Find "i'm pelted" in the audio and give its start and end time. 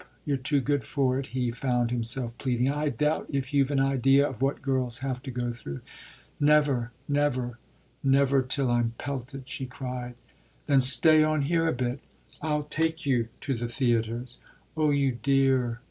8.71-9.47